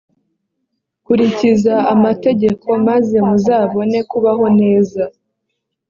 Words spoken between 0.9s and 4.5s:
kurikiza amategeko, maze muzabone kubaho